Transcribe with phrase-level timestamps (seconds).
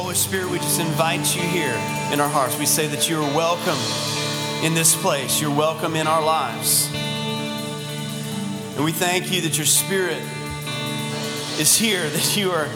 [0.00, 1.74] Holy Spirit, we just invite you here
[2.12, 2.56] in our hearts.
[2.56, 3.76] We say that you are welcome
[4.64, 6.88] in this place, you're welcome in our lives.
[8.76, 10.22] And we thank you that your Spirit
[11.58, 12.68] is here, that you are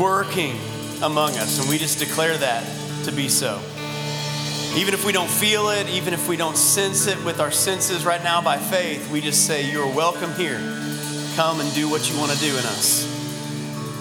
[0.00, 0.58] working
[1.02, 1.60] among us.
[1.60, 2.64] And we just declare that
[3.04, 3.60] to be so.
[4.74, 8.06] Even if we don't feel it, even if we don't sense it with our senses
[8.06, 10.56] right now by faith, we just say, You're welcome here.
[11.36, 13.11] Come and do what you want to do in us.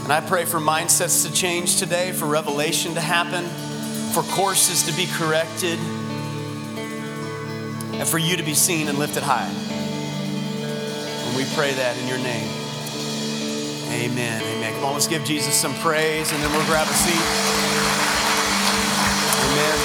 [0.04, 3.45] And I pray for mindsets to change today, for revelation to happen,
[4.14, 5.79] for courses to be corrected,
[7.93, 9.47] and for you to be seen and lifted high.
[11.32, 12.50] And we pray that in your name.
[13.91, 14.41] Amen.
[14.41, 14.74] Amen.
[14.74, 17.21] Come on, let's give Jesus some praise and then we'll grab a seat.
[19.52, 19.77] Amen.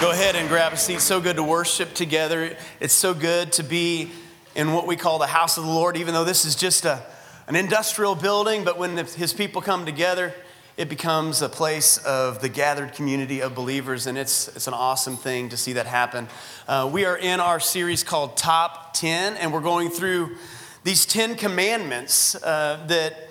[0.00, 1.00] Go ahead and grab a seat.
[1.00, 2.56] So good to worship together.
[2.80, 4.10] It's so good to be
[4.54, 7.02] in what we call the house of the Lord, even though this is just a,
[7.46, 8.64] an industrial building.
[8.64, 10.34] But when his people come together,
[10.76, 15.16] it becomes a place of the gathered community of believers, and it's, it's an awesome
[15.16, 16.28] thing to see that happen.
[16.68, 20.36] Uh, we are in our series called Top 10, and we're going through
[20.84, 23.30] these 10 commandments uh, that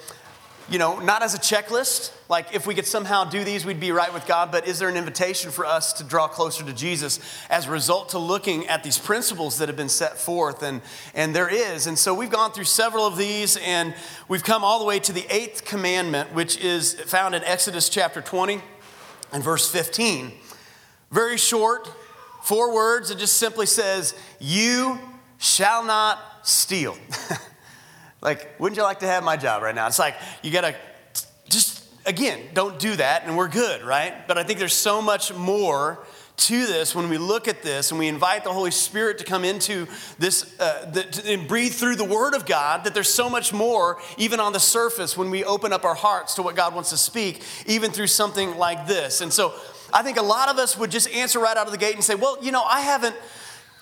[0.69, 3.91] you know, not as a checklist, like if we could somehow do these, we'd be
[3.91, 7.19] right with God, but is there an invitation for us to draw closer to Jesus
[7.51, 10.63] as a result to looking at these principles that have been set forth?
[10.63, 10.81] And,
[11.13, 11.85] and there is.
[11.85, 13.93] And so we've gone through several of these, and
[14.27, 18.21] we've come all the way to the eighth commandment, which is found in Exodus chapter
[18.21, 18.59] 20
[19.31, 20.31] and verse 15.
[21.11, 21.87] Very short,
[22.41, 23.11] four words.
[23.11, 24.99] It just simply says, You
[25.37, 26.97] shall not steal.
[28.21, 29.87] Like, wouldn't you like to have my job right now?
[29.87, 30.75] It's like, you gotta
[31.49, 34.27] just, again, don't do that and we're good, right?
[34.27, 36.05] But I think there's so much more
[36.37, 39.45] to this when we look at this and we invite the Holy Spirit to come
[39.45, 39.87] into
[40.19, 44.01] this uh, the, and breathe through the Word of God, that there's so much more,
[44.17, 46.97] even on the surface, when we open up our hearts to what God wants to
[46.97, 49.21] speak, even through something like this.
[49.21, 49.53] And so
[49.93, 52.03] I think a lot of us would just answer right out of the gate and
[52.03, 53.15] say, Well, you know, I haven't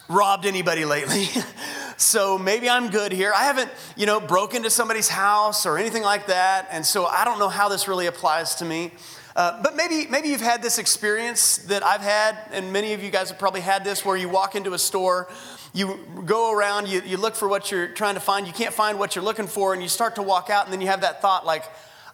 [0.07, 1.27] robbed anybody lately.
[1.97, 3.31] so maybe I'm good here.
[3.36, 6.67] I haven't, you know, broken into somebody's house or anything like that.
[6.71, 8.92] And so I don't know how this really applies to me.
[9.36, 13.09] Uh, but maybe, maybe you've had this experience that I've had, and many of you
[13.09, 15.27] guys have probably had this where you walk into a store,
[15.73, 18.99] you go around, you, you look for what you're trying to find, you can't find
[18.99, 21.19] what you're looking for, and you start to walk out, and then you have that
[21.19, 21.63] thought like,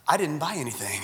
[0.07, 1.01] I didn't buy anything.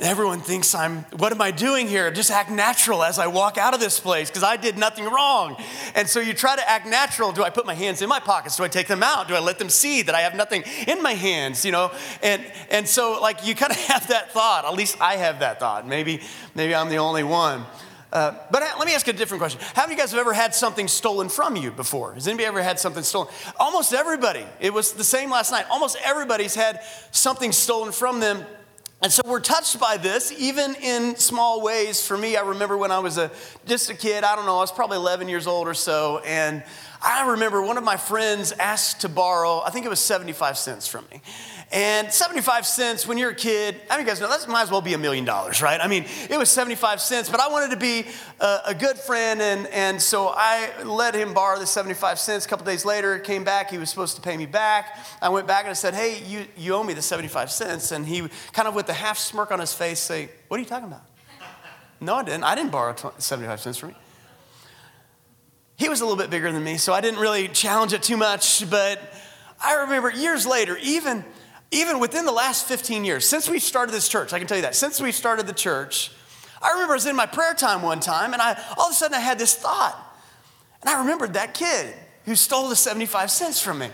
[0.00, 2.10] Everyone thinks I'm, what am I doing here?
[2.10, 5.56] Just act natural as I walk out of this place because I did nothing wrong.
[5.94, 7.30] And so you try to act natural.
[7.30, 8.56] Do I put my hands in my pockets?
[8.56, 9.28] Do I take them out?
[9.28, 11.64] Do I let them see that I have nothing in my hands?
[11.64, 14.64] You know, and and so like you kind of have that thought.
[14.64, 15.86] At least I have that thought.
[15.86, 16.20] Maybe
[16.56, 17.64] maybe I'm the only one.
[18.12, 19.58] Uh, but let me ask a different question.
[19.74, 22.12] How many of you guys have ever had something stolen from you before?
[22.12, 23.28] Has anybody ever had something stolen?
[23.58, 24.44] Almost everybody.
[24.60, 25.64] It was the same last night.
[25.70, 28.44] Almost everybody's had something stolen from them.
[29.00, 32.06] And so we're touched by this, even in small ways.
[32.06, 33.32] For me, I remember when I was a,
[33.66, 36.62] just a kid, I don't know, I was probably 11 years old or so, and
[37.02, 40.86] I remember one of my friends asked to borrow, I think it was 75 cents
[40.86, 41.20] from me.
[41.72, 44.70] And 75 cents when you're a kid, I mean, you guys know that might as
[44.70, 45.80] well be a million dollars, right?
[45.80, 48.04] I mean, it was 75 cents, but I wanted to be
[48.40, 52.44] a, a, good friend, and, and so I let him borrow the 75 cents.
[52.44, 53.70] A couple days later, came back.
[53.70, 54.98] He was supposed to pay me back.
[55.22, 57.90] I went back and I said, Hey, you, you owe me the 75 cents.
[57.90, 60.68] And he kind of with a half smirk on his face, say, What are you
[60.68, 61.06] talking about?
[62.00, 62.44] no, I didn't.
[62.44, 63.96] I didn't borrow 75 cents from you.
[65.76, 68.18] He was a little bit bigger than me, so I didn't really challenge it too
[68.18, 69.00] much, but
[69.64, 71.24] I remember years later, even
[71.72, 74.62] even within the last 15 years, since we started this church, I can tell you
[74.62, 76.12] that, since we started the church,
[76.60, 78.94] I remember I was in my prayer time one time and I all of a
[78.94, 79.98] sudden I had this thought.
[80.80, 81.94] And I remembered that kid
[82.24, 83.88] who stole the 75 cents from me.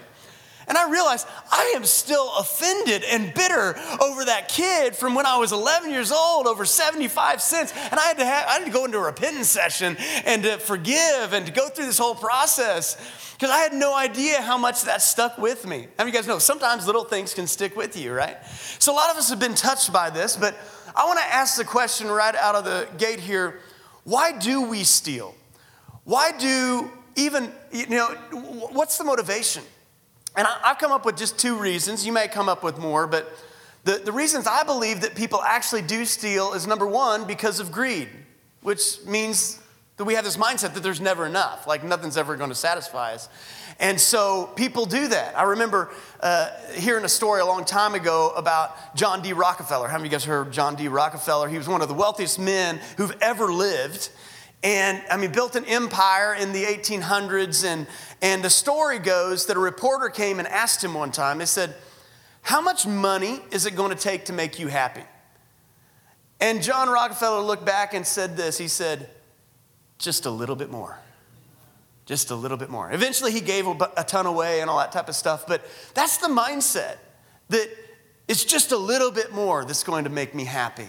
[0.69, 5.39] And I realized I am still offended and bitter over that kid from when I
[5.39, 7.73] was 11 years old over 75 cents.
[7.73, 10.59] And I had to, have, I had to go into a repentance session and to
[10.59, 12.97] forgive and to go through this whole process
[13.39, 15.83] because I had no idea how much that stuck with me.
[15.97, 18.37] How many of you guys know sometimes little things can stick with you, right?
[18.81, 20.57] So a lot of us have been touched by this, but
[20.97, 23.61] I want to ask the question right out of the gate here
[24.03, 25.35] why do we steal?
[26.05, 28.09] Why do even, you know,
[28.73, 29.63] what's the motivation?
[30.39, 32.07] And I, have come up with just two reasons.
[32.07, 33.29] You may come up with more, but
[33.83, 37.73] the, the reasons I believe that people actually do steal is number one, because of
[37.73, 38.09] greed,
[38.63, 39.59] which means
[39.97, 43.15] that we have this mindset that there's never enough, like nothing's ever going to satisfy
[43.15, 43.29] us.
[43.81, 45.37] And so people do that.
[45.37, 45.91] I remember
[46.21, 49.33] uh, hearing a story a long time ago about John D.
[49.33, 49.89] Rockefeller.
[49.89, 50.87] How many of you guys heard John D.
[50.87, 51.49] Rockefeller?
[51.49, 54.11] He was one of the wealthiest men who've ever lived.
[54.63, 57.65] And I mean, built an empire in the 1800s.
[57.65, 57.87] And,
[58.21, 61.75] and the story goes that a reporter came and asked him one time, they said,
[62.43, 65.05] How much money is it going to take to make you happy?
[66.41, 69.11] And John Rockefeller looked back and said this He said,
[69.99, 70.99] just a little bit more.
[72.07, 72.91] Just a little bit more.
[72.91, 76.29] Eventually, he gave a ton away and all that type of stuff, but that's the
[76.29, 76.97] mindset
[77.51, 77.69] that
[78.29, 80.89] it's just a little bit more that's going to make me happy.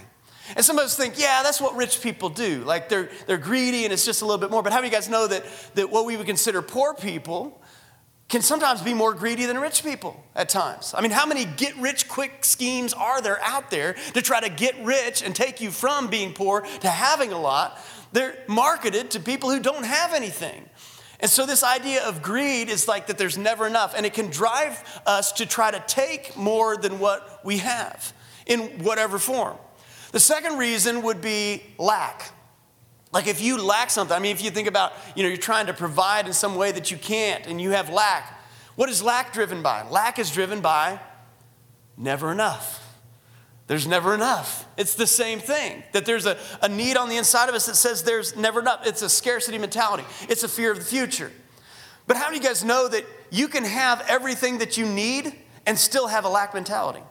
[0.56, 2.64] And some of us think, yeah, that's what rich people do.
[2.64, 4.64] Like they're, they're greedy and it's just a little bit more.
[4.64, 7.62] But how many of you guys know that, that what we would consider poor people
[8.30, 10.94] can sometimes be more greedy than rich people at times.
[10.96, 14.50] I mean, how many get rich quick schemes are there out there to try to
[14.50, 17.80] get rich and take you from being poor to having a lot?
[18.12, 20.70] They're marketed to people who don't have anything.
[21.20, 24.30] And so, this idea of greed is like that there's never enough, and it can
[24.30, 28.14] drive us to try to take more than what we have
[28.46, 29.58] in whatever form.
[30.12, 32.32] The second reason would be lack.
[33.12, 35.68] Like if you lack something, I mean, if you think about, you know, you're trying
[35.68, 38.40] to provide in some way that you can't and you have lack,
[38.76, 39.88] what is lack driven by?
[39.90, 41.00] Lack is driven by
[41.98, 42.86] never enough.
[43.68, 44.66] There's never enough.
[44.78, 45.84] It's the same thing.
[45.92, 48.88] That there's a, a need on the inside of us that says there's never enough.
[48.88, 51.32] It's a scarcity mentality, it's a fear of the future.
[52.08, 55.36] But how do you guys know that you can have everything that you need
[55.68, 57.02] and still have a lack mentality?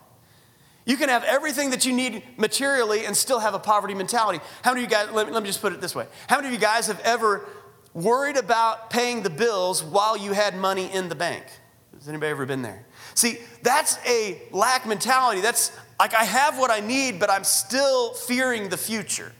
[0.88, 4.40] You can have everything that you need materially and still have a poverty mentality.
[4.62, 6.06] How many of you guys, let me, let me just put it this way.
[6.28, 7.46] How many of you guys have ever
[7.92, 11.44] worried about paying the bills while you had money in the bank?
[11.92, 12.86] Has anybody ever been there?
[13.14, 15.42] See, that's a lack mentality.
[15.42, 19.32] That's like I have what I need, but I'm still fearing the future.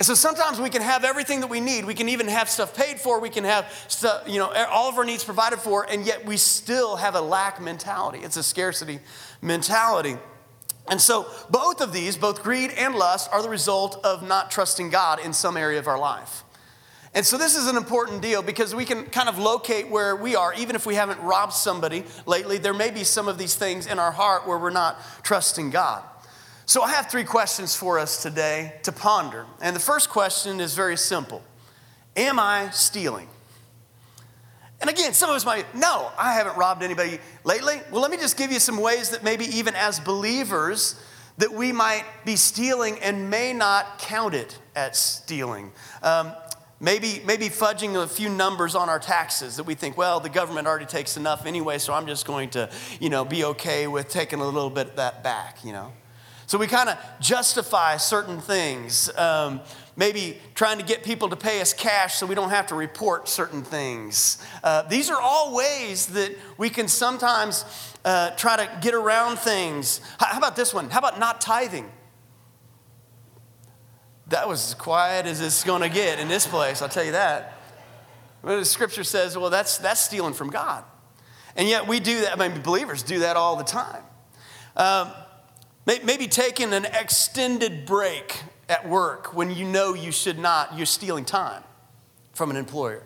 [0.00, 1.84] And so sometimes we can have everything that we need.
[1.84, 3.20] We can even have stuff paid for.
[3.20, 6.36] We can have stuff, you know, all of our needs provided for, and yet we
[6.36, 8.18] still have a lack mentality.
[8.24, 8.98] It's a scarcity
[9.40, 10.16] mentality.
[10.90, 14.90] And so, both of these, both greed and lust, are the result of not trusting
[14.90, 16.44] God in some area of our life.
[17.14, 20.36] And so, this is an important deal because we can kind of locate where we
[20.36, 22.58] are, even if we haven't robbed somebody lately.
[22.58, 26.02] There may be some of these things in our heart where we're not trusting God.
[26.64, 29.46] So, I have three questions for us today to ponder.
[29.60, 31.42] And the first question is very simple
[32.16, 33.28] Am I stealing?
[34.80, 37.80] And again, some of us might, no, I haven't robbed anybody lately.
[37.90, 40.94] Well, let me just give you some ways that maybe even as believers,
[41.38, 45.72] that we might be stealing and may not count it as stealing.
[46.02, 46.32] Um,
[46.80, 50.66] maybe, maybe fudging a few numbers on our taxes that we think, well, the government
[50.66, 52.70] already takes enough anyway, so I'm just going to,
[53.00, 55.92] you know, be okay with taking a little bit of that back, you know.
[56.46, 59.10] So we kind of justify certain things.
[59.18, 59.60] Um,
[59.98, 63.28] maybe trying to get people to pay us cash so we don't have to report
[63.28, 64.38] certain things.
[64.62, 67.64] Uh, these are all ways that we can sometimes
[68.04, 70.00] uh, try to get around things.
[70.20, 70.88] How about this one?
[70.88, 71.90] How about not tithing?
[74.28, 77.12] That was as quiet as it's going to get in this place, I'll tell you
[77.12, 77.54] that.
[78.40, 80.84] But the scripture says, well, that's, that's stealing from God.
[81.56, 84.04] And yet we do that, I mean, believers do that all the time.
[84.76, 85.10] Um,
[85.84, 91.24] maybe taking an extended break at work when you know you should not, you're stealing
[91.24, 91.62] time
[92.34, 93.02] from an employer.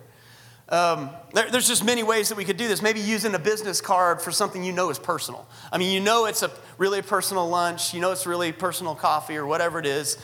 [0.69, 2.81] Um, there, there's just many ways that we could do this.
[2.81, 5.47] Maybe using a business card for something you know is personal.
[5.71, 9.35] I mean, you know it's a really personal lunch, you know it's really personal coffee
[9.35, 10.17] or whatever it is,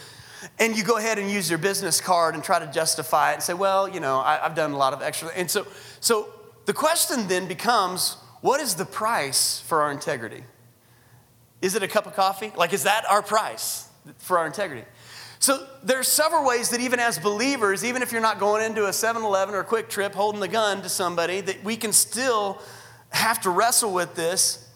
[0.58, 3.44] and you go ahead and use your business card and try to justify it and
[3.44, 5.30] say, well, you know, I, I've done a lot of extra.
[5.36, 5.68] And so,
[6.00, 6.30] so
[6.66, 10.44] the question then becomes, what is the price for our integrity?
[11.62, 12.54] Is it a cup of coffee?
[12.56, 14.86] Like, is that our price for our integrity?
[15.40, 18.90] So there's several ways that even as believers, even if you're not going into a
[18.90, 22.62] 7-Eleven or a QuikTrip holding the gun to somebody, that we can still
[23.12, 24.68] have to wrestle with this.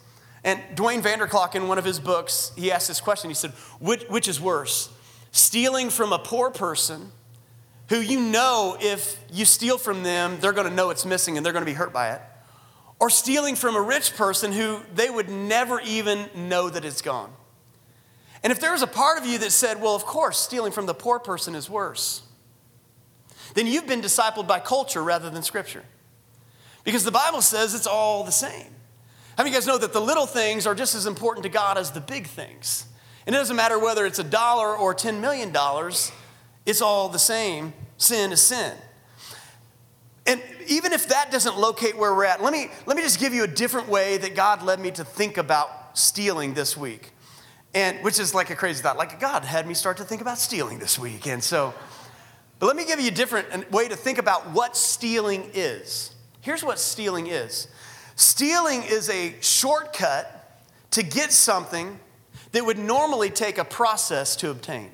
[0.46, 3.30] And Duane Vander Klok, in one of his books, he asked this question.
[3.30, 4.90] He said, which, which is worse?
[5.32, 7.12] Stealing from a poor person
[7.90, 11.46] who you know if you steal from them, they're going to know it's missing and
[11.46, 12.22] they're going to be hurt by it.
[13.00, 17.34] Or stealing from a rich person who they would never even know that it's gone.
[18.44, 20.86] And if there was a part of you that said, well, of course, stealing from
[20.86, 22.24] the poor person is worse,
[23.54, 25.84] then you've been discipled by culture rather than scripture.
[26.84, 28.68] Because the Bible says it's all the same.
[29.38, 31.50] How many of you guys know that the little things are just as important to
[31.50, 32.86] God as the big things?
[33.26, 35.56] And it doesn't matter whether it's a dollar or $10 million,
[36.66, 37.74] it's all the same.
[37.98, 38.74] Sin is sin.
[40.26, 43.34] And even if that doesn't locate where we're at, let me, let me just give
[43.34, 47.14] you a different way that God led me to think about stealing this week
[47.74, 48.98] and which is like a crazy thought.
[48.98, 51.28] Like God had me start to think about stealing this week.
[51.28, 51.74] And so,
[52.60, 56.14] but let me give you a different way to think about what stealing is.
[56.42, 57.68] Here's what stealing is
[58.16, 60.62] stealing is a shortcut
[60.92, 62.00] to get something
[62.52, 64.92] that would normally take a process to obtain.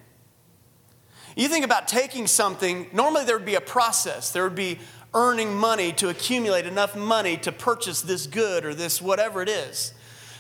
[1.35, 4.31] You think about taking something, normally there would be a process.
[4.31, 4.79] There would be
[5.13, 9.93] earning money to accumulate enough money to purchase this good or this whatever it is.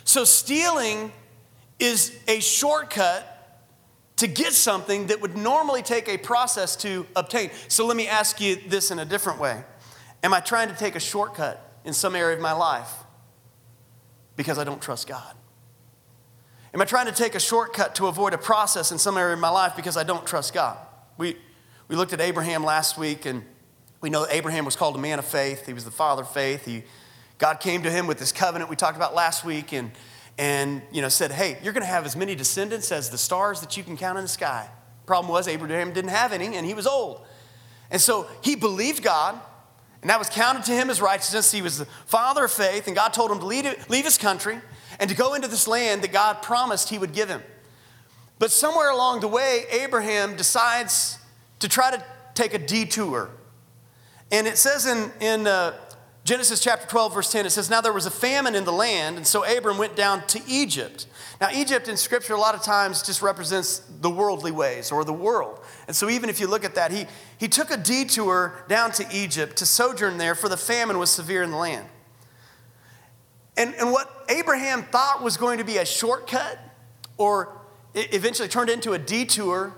[0.03, 1.11] So, stealing
[1.79, 3.35] is a shortcut
[4.17, 7.51] to get something that would normally take a process to obtain.
[7.69, 9.63] So let me ask you this in a different way
[10.21, 12.91] Am I trying to take a shortcut in some area of my life
[14.35, 15.35] because I don't trust God?
[16.73, 19.39] Am I trying to take a shortcut to avoid a process in some area of
[19.39, 20.77] my life because I don't trust God?
[21.17, 21.37] We,
[21.87, 23.43] we looked at Abraham last week, and
[24.01, 25.65] we know that Abraham was called a man of faith.
[25.65, 26.65] He was the father of faith.
[26.65, 26.83] He,
[27.37, 29.91] God came to him with this covenant we talked about last week and,
[30.39, 33.59] and you know, said, Hey, you're going to have as many descendants as the stars
[33.59, 34.69] that you can count in the sky.
[35.05, 37.21] Problem was, Abraham didn't have any, and he was old.
[37.91, 39.37] And so he believed God,
[40.01, 41.51] and that was counted to him as righteousness.
[41.51, 43.65] He was the father of faith, and God told him to leave,
[44.05, 44.59] his country
[44.97, 47.43] and to go into this land that God promised he would give him.
[48.37, 51.17] But somewhere along the way, Abraham decides
[51.59, 52.03] to try to
[52.33, 53.29] take a detour.
[54.31, 55.73] And it says in, in uh,
[56.29, 59.17] Genesis chapter 12, verse 10, it says, Now there was a famine in the land,
[59.17, 61.07] and so Abram went down to Egypt.
[61.41, 65.11] Now, Egypt in scripture a lot of times just represents the worldly ways or the
[65.11, 65.59] world.
[65.87, 67.07] And so, even if you look at that, he,
[67.39, 71.41] he took a detour down to Egypt to sojourn there, for the famine was severe
[71.41, 71.87] in the land.
[73.57, 76.59] And, and what Abraham thought was going to be a shortcut,
[77.17, 77.59] or
[77.95, 79.73] eventually turned into a detour,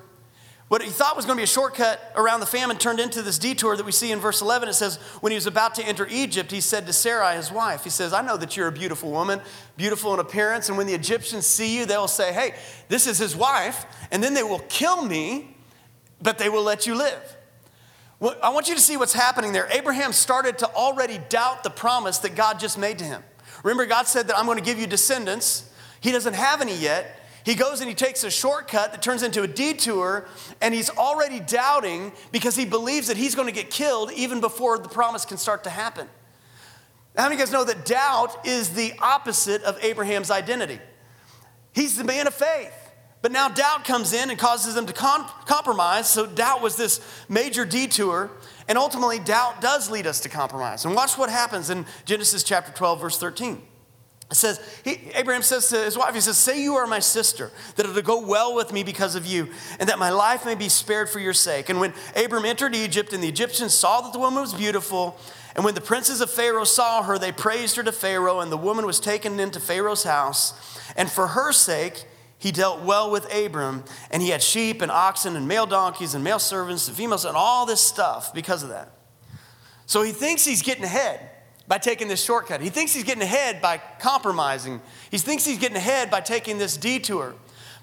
[0.71, 3.37] what he thought was going to be a shortcut around the famine turned into this
[3.37, 4.69] detour that we see in verse 11.
[4.69, 7.83] It says, When he was about to enter Egypt, he said to Sarai, his wife,
[7.83, 9.41] He says, I know that you're a beautiful woman,
[9.75, 10.69] beautiful in appearance.
[10.69, 12.53] And when the Egyptians see you, they'll say, Hey,
[12.87, 13.85] this is his wife.
[14.11, 15.57] And then they will kill me,
[16.21, 17.35] but they will let you live.
[18.41, 19.67] I want you to see what's happening there.
[19.71, 23.25] Abraham started to already doubt the promise that God just made to him.
[23.65, 25.69] Remember, God said that I'm going to give you descendants.
[25.99, 27.17] He doesn't have any yet.
[27.43, 30.27] He goes and he takes a shortcut that turns into a detour,
[30.61, 34.77] and he's already doubting because he believes that he's going to get killed even before
[34.77, 36.07] the promise can start to happen.
[37.17, 40.79] How many of you guys know that doubt is the opposite of Abraham's identity?
[41.73, 42.73] He's the man of faith.
[43.21, 46.09] But now doubt comes in and causes him to com- compromise.
[46.09, 48.31] So, doubt was this major detour.
[48.67, 50.85] And ultimately, doubt does lead us to compromise.
[50.85, 53.61] And watch what happens in Genesis chapter 12, verse 13.
[54.33, 57.85] Says, he, Abraham says to his wife, he says, Say you are my sister, that
[57.85, 61.09] it'll go well with me because of you, and that my life may be spared
[61.09, 61.67] for your sake.
[61.67, 65.19] And when Abram entered Egypt, and the Egyptians saw that the woman was beautiful,
[65.53, 68.57] and when the princes of Pharaoh saw her, they praised her to Pharaoh, and the
[68.57, 70.53] woman was taken into Pharaoh's house.
[70.95, 72.05] And for her sake,
[72.37, 76.23] he dealt well with Abram, and he had sheep and oxen and male donkeys and
[76.23, 78.93] male servants and females and all this stuff because of that.
[79.87, 81.30] So he thinks he's getting ahead
[81.71, 82.59] by taking this shortcut.
[82.59, 84.81] He thinks he's getting ahead by compromising.
[85.09, 87.33] He thinks he's getting ahead by taking this detour.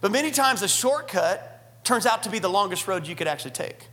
[0.03, 3.53] But many times a shortcut turns out to be the longest road you could actually
[3.53, 3.89] take.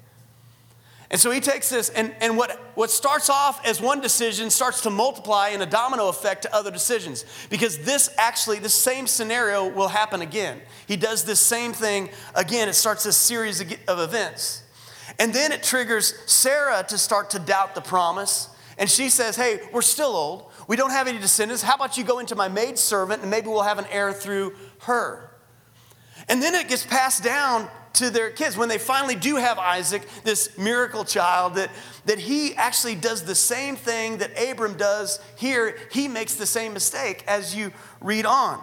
[1.09, 4.81] And so he takes this, and, and what, what starts off as one decision starts
[4.81, 7.23] to multiply in a domino effect to other decisions.
[7.49, 10.59] Because this actually, the same scenario will happen again.
[10.89, 12.67] He does this same thing again.
[12.67, 14.61] It starts this series of events.
[15.19, 18.49] And then it triggers Sarah to start to doubt the promise.
[18.77, 20.51] And she says, Hey, we're still old.
[20.67, 21.61] We don't have any descendants.
[21.61, 25.31] How about you go into my maidservant and maybe we'll have an heir through her?
[26.27, 28.57] And then it gets passed down to their kids.
[28.57, 31.71] When they finally do have Isaac, this miracle child, that,
[32.05, 35.77] that he actually does the same thing that Abram does here.
[35.91, 38.61] He makes the same mistake as you read on.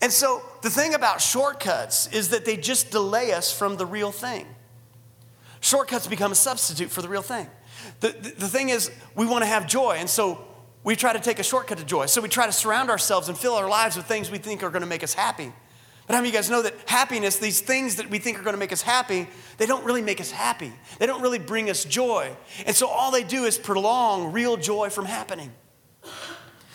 [0.00, 4.10] And so the thing about shortcuts is that they just delay us from the real
[4.10, 4.46] thing.
[5.60, 7.46] Shortcuts become a substitute for the real thing.
[8.02, 10.44] The, the, thing is, we want to have joy, and so
[10.82, 12.06] we try to take a shortcut to joy.
[12.06, 14.70] So we try to surround ourselves and fill our lives with things we think are
[14.70, 15.52] going to make us happy.
[16.08, 18.42] But how many of you guys know that happiness, these things that we think are
[18.42, 19.28] going to make us happy,
[19.58, 20.72] they don't really make us happy.
[20.98, 22.36] They don't really bring us joy.
[22.66, 25.52] And so all they do is prolong real joy from happening.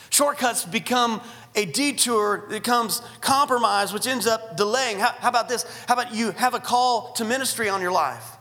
[0.10, 1.22] Shortcuts become
[1.56, 5.00] a detour that becomes compromise, which ends up delaying.
[5.00, 5.66] How, how, about this?
[5.90, 8.37] How about you have a call to ministry on your life?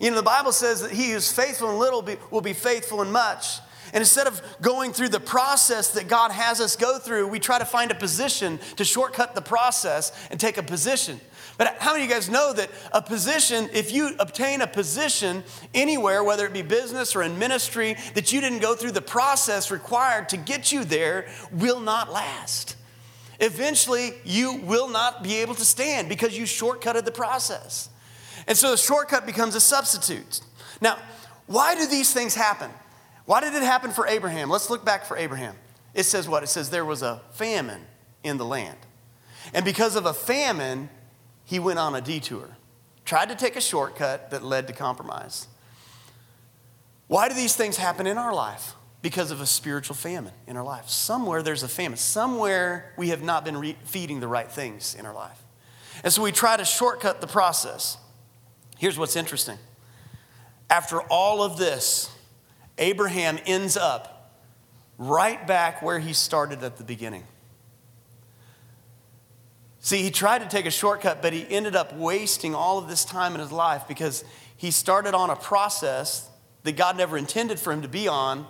[0.00, 3.10] You know, the Bible says that he who's faithful in little will be faithful in
[3.12, 3.60] much.
[3.92, 7.60] And instead of going through the process that God has us go through, we try
[7.60, 11.20] to find a position to shortcut the process and take a position.
[11.58, 15.44] But how many of you guys know that a position, if you obtain a position
[15.72, 19.70] anywhere, whether it be business or in ministry, that you didn't go through the process
[19.70, 22.74] required to get you there, will not last.
[23.38, 27.90] Eventually, you will not be able to stand because you shortcutted the process.
[28.46, 30.40] And so the shortcut becomes a substitute.
[30.80, 30.98] Now,
[31.46, 32.70] why do these things happen?
[33.26, 34.50] Why did it happen for Abraham?
[34.50, 35.56] Let's look back for Abraham.
[35.94, 36.42] It says what?
[36.42, 37.82] It says there was a famine
[38.22, 38.78] in the land.
[39.52, 40.88] And because of a famine,
[41.44, 42.56] he went on a detour,
[43.04, 45.48] tried to take a shortcut that led to compromise.
[47.06, 48.74] Why do these things happen in our life?
[49.02, 50.88] Because of a spiritual famine in our life.
[50.88, 51.98] Somewhere there's a famine.
[51.98, 55.38] Somewhere we have not been re- feeding the right things in our life.
[56.02, 57.98] And so we try to shortcut the process.
[58.84, 59.56] Here's what's interesting.
[60.68, 62.14] After all of this,
[62.76, 64.36] Abraham ends up
[64.98, 67.24] right back where he started at the beginning.
[69.80, 73.06] See, he tried to take a shortcut, but he ended up wasting all of this
[73.06, 74.22] time in his life because
[74.54, 76.28] he started on a process
[76.64, 78.46] that God never intended for him to be on,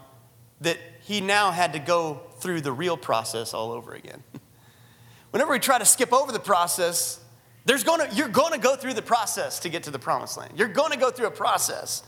[0.62, 4.24] that he now had to go through the real process all over again.
[5.30, 7.20] Whenever we try to skip over the process,
[7.64, 10.52] there's gonna, you're going to go through the process to get to the promised land.
[10.56, 12.02] You're going to go through a process.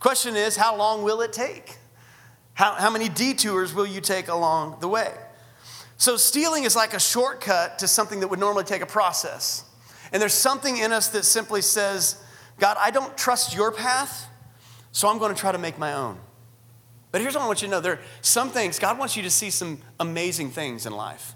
[0.00, 1.76] Question is, how long will it take?
[2.54, 5.12] How, how many detours will you take along the way?
[5.96, 9.64] So, stealing is like a shortcut to something that would normally take a process.
[10.12, 12.22] And there's something in us that simply says,
[12.58, 14.28] God, I don't trust your path,
[14.92, 16.18] so I'm going to try to make my own.
[17.10, 19.22] But here's what I want you to know there are some things, God wants you
[19.22, 21.34] to see some amazing things in life.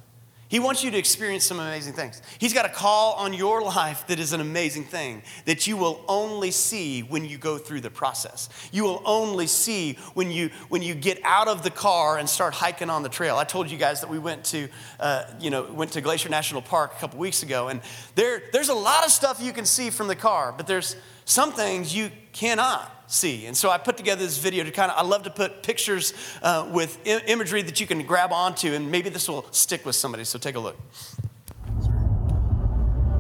[0.53, 2.21] He wants you to experience some amazing things.
[2.37, 6.05] He's got a call on your life that is an amazing thing that you will
[6.07, 8.51] only see when you go through the process.
[8.71, 12.53] You will only see when you when you get out of the car and start
[12.53, 13.39] hiking on the trail.
[13.39, 14.69] I told you guys that we went to
[15.01, 17.81] uh, you know went to Glacier National Park a couple weeks ago, and
[18.15, 21.53] there there's a lot of stuff you can see from the car, but there's some
[21.53, 23.47] things you cannot see.
[23.47, 26.15] And so I put together this video to kind of, I love to put pictures
[26.43, 29.95] uh, with I- imagery that you can grab onto, and maybe this will stick with
[29.97, 30.25] somebody.
[30.25, 30.77] So take a look.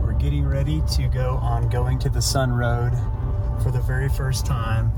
[0.03, 2.93] We're getting ready to go on Going to the Sun Road
[3.63, 4.91] for the very first time.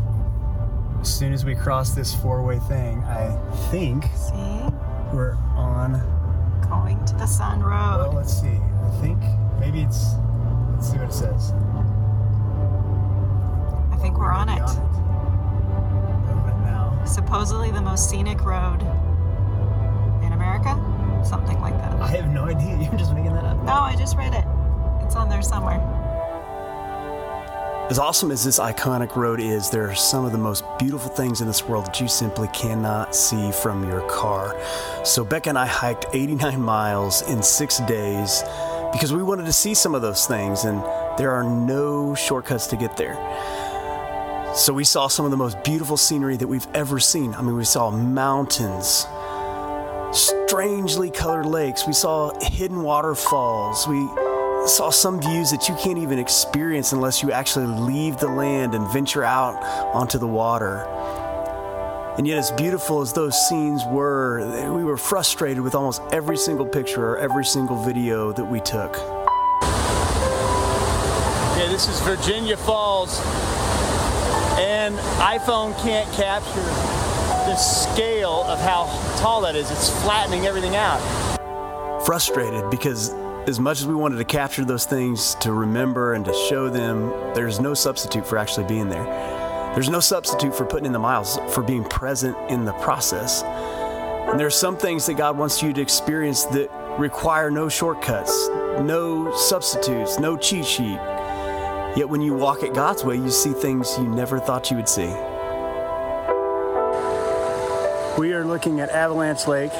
[1.00, 3.36] As soon as we cross this four way thing, I
[3.70, 4.32] think See?
[5.12, 6.00] we're on.
[6.68, 8.14] Going to the Sun Well, Road.
[8.14, 8.46] let's see.
[8.48, 9.18] I think
[9.60, 10.14] maybe it's.
[10.72, 11.52] Let's see what it says.
[14.14, 14.60] I think we're on it.
[14.60, 14.76] on
[16.24, 17.04] We're on it now.
[17.04, 18.80] Supposedly the most scenic road
[20.22, 20.78] in America?
[21.24, 22.00] Something like that.
[22.00, 22.78] I have no idea.
[22.90, 23.60] You're just making that up.
[23.64, 24.44] No, I just read it.
[25.04, 25.80] It's on there somewhere.
[27.90, 31.40] As awesome as this iconic road is, there are some of the most beautiful things
[31.40, 34.56] in this world that you simply cannot see from your car.
[35.04, 38.44] So, Becca and I hiked 89 miles in six days
[38.92, 40.80] because we wanted to see some of those things, and
[41.18, 43.16] there are no shortcuts to get there.
[44.54, 47.34] So, we saw some of the most beautiful scenery that we've ever seen.
[47.34, 49.04] I mean, we saw mountains,
[50.16, 54.06] strangely colored lakes, we saw hidden waterfalls, we
[54.68, 58.86] saw some views that you can't even experience unless you actually leave the land and
[58.92, 59.60] venture out
[59.92, 60.84] onto the water.
[62.16, 66.64] And yet, as beautiful as those scenes were, we were frustrated with almost every single
[66.64, 68.96] picture or every single video that we took.
[71.54, 73.18] Okay, this is Virginia Falls,
[74.58, 76.62] and iPhone can't capture
[77.46, 78.84] the scale of how
[79.18, 79.70] tall that is.
[79.70, 81.00] It's flattening everything out.
[82.06, 83.12] Frustrated because,
[83.48, 87.10] as much as we wanted to capture those things to remember and to show them,
[87.34, 89.04] there's no substitute for actually being there.
[89.74, 93.42] There's no substitute for putting in the miles, for being present in the process.
[93.42, 98.48] And there are some things that God wants you to experience that require no shortcuts,
[98.80, 100.98] no substitutes, no cheat sheet.
[101.96, 104.88] Yet when you walk it God's way, you see things you never thought you would
[104.88, 105.06] see.
[108.18, 109.70] We are looking at Avalanche Lake.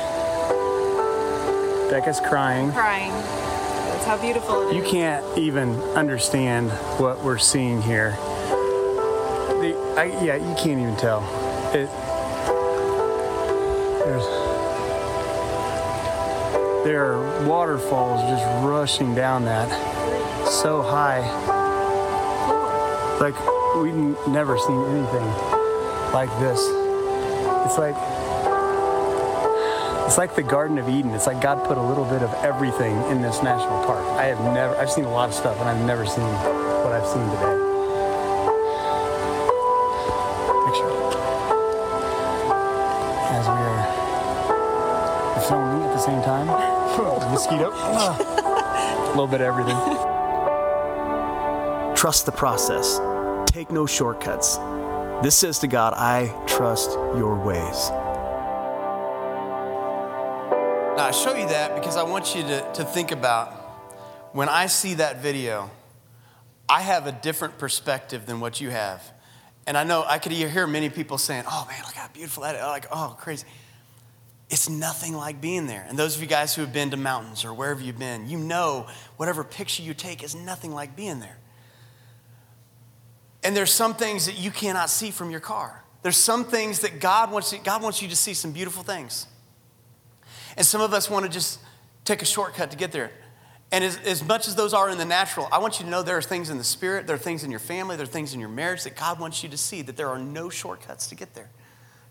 [1.91, 2.71] Becca's crying.
[2.73, 3.11] Crying.
[3.11, 4.91] That's how beautiful it You is.
[4.91, 8.13] can't even understand what we're seeing here.
[9.61, 11.21] The, I, yeah, you can't even tell.
[11.75, 11.91] It,
[14.05, 14.25] there's,
[16.85, 19.69] there are waterfalls just rushing down that
[20.49, 21.63] so high.
[23.25, 23.41] Like
[23.75, 23.95] we've
[24.29, 25.25] never seen anything
[26.13, 26.61] like this.
[27.65, 27.97] It's like
[30.05, 31.13] it's like the Garden of Eden.
[31.13, 34.05] It's like God put a little bit of everything in this national park.
[34.19, 37.07] I have never, I've seen a lot of stuff, and I've never seen what I've
[37.07, 37.57] seen today.
[40.69, 40.93] Picture.
[43.33, 43.57] As we
[45.33, 46.47] are filming at the same time.
[47.33, 47.71] Mosquito.
[47.73, 49.79] a little bit of everything.
[51.97, 53.01] Trust the process.
[53.55, 54.57] Take no shortcuts.
[55.23, 57.89] This says to God, I trust your ways.
[60.97, 63.53] Now, I show you that because I want you to, to think about
[64.33, 65.71] when I see that video,
[66.69, 69.09] I have a different perspective than what you have.
[69.69, 72.57] And I know I could hear many people saying, oh man, look how beautiful that
[72.57, 72.63] is.
[72.63, 73.47] Like, oh, crazy.
[74.51, 75.87] It's nothing like being there.
[75.89, 78.37] And those of you guys who have been to mountains or wherever you've been, you
[78.37, 81.39] know whatever picture you take is nothing like being there.
[83.45, 85.85] And there's some things that you cannot see from your car.
[86.03, 89.27] There's some things that God wants you, God wants you to see some beautiful things.
[90.57, 91.61] And some of us want to just
[92.05, 93.11] take a shortcut to get there.
[93.71, 96.03] And as, as much as those are in the natural, I want you to know
[96.03, 98.33] there are things in the spirit, there are things in your family, there are things
[98.33, 101.15] in your marriage that God wants you to see, that there are no shortcuts to
[101.15, 101.51] get there.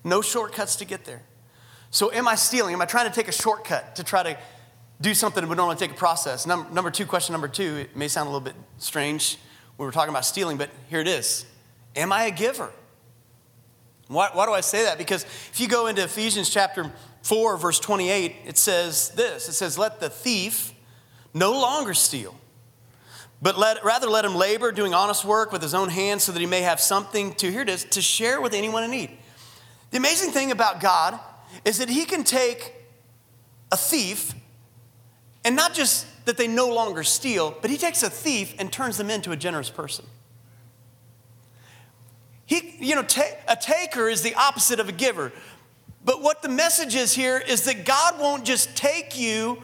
[0.03, 1.21] No shortcuts to get there.
[1.89, 2.73] So, am I stealing?
[2.73, 4.37] Am I trying to take a shortcut to try to
[4.99, 6.45] do something that would normally take a process?
[6.45, 9.37] Number, number two, question number two, it may sound a little bit strange
[9.77, 11.45] when we're talking about stealing, but here it is
[11.95, 12.71] Am I a giver?
[14.07, 14.97] Why, why do I say that?
[14.97, 16.91] Because if you go into Ephesians chapter
[17.23, 20.73] 4, verse 28, it says this it says, Let the thief
[21.33, 22.35] no longer steal,
[23.41, 26.39] but let, rather let him labor, doing honest work with his own hands, so that
[26.39, 29.11] he may have something to, here it is, to share with anyone in need.
[29.91, 31.19] The amazing thing about God
[31.65, 32.73] is that he can take
[33.71, 34.33] a thief,
[35.43, 38.97] and not just that they no longer steal, but he takes a thief and turns
[38.97, 40.05] them into a generous person.
[42.45, 45.31] He, you know, ta- a taker is the opposite of a giver.
[46.05, 49.61] But what the message is here is that God won't just take you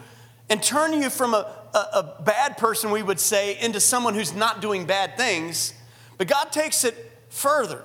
[0.49, 4.33] and turn you from a, a, a bad person, we would say, into someone who's
[4.33, 5.73] not doing bad things,
[6.17, 6.95] but God takes it
[7.29, 7.83] further.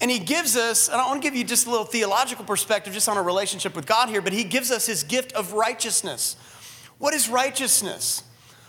[0.00, 2.94] And He gives us, and I want to give you just a little theological perspective
[2.94, 6.36] just on our relationship with God here, but He gives us His gift of righteousness.
[7.00, 8.22] What is righteousness?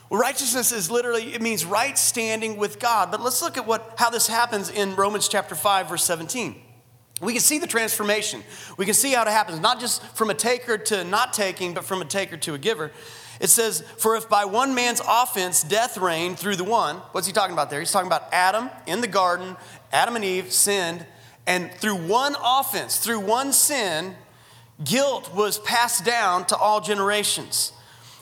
[0.09, 3.11] Well, righteousness is literally, it means right standing with God.
[3.11, 6.55] But let's look at what, how this happens in Romans chapter 5, verse 17.
[7.21, 8.41] We can see the transformation.
[8.77, 11.83] We can see how it happens, not just from a taker to not taking, but
[11.83, 12.91] from a taker to a giver.
[13.41, 17.33] It says, For if by one man's offense death reigned through the one, what's he
[17.33, 17.81] talking about there?
[17.81, 19.57] He's talking about Adam in the garden.
[19.91, 21.05] Adam and Eve sinned,
[21.45, 24.15] and through one offense, through one sin,
[24.85, 27.73] guilt was passed down to all generations.